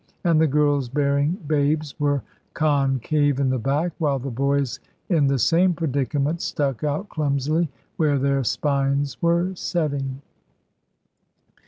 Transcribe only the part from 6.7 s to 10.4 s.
out clumsily where their spines were setting.